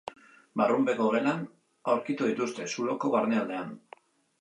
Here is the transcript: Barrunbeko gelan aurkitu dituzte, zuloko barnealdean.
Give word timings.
Barrunbeko 0.61 1.09
gelan 1.17 1.45
aurkitu 1.93 2.33
dituzte, 2.33 2.69
zuloko 2.75 3.17
barnealdean. 3.19 3.75